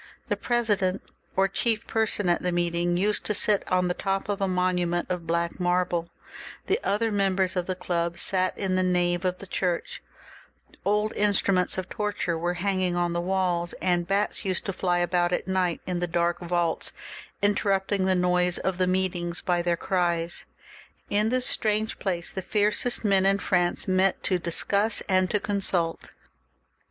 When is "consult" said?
25.39-26.09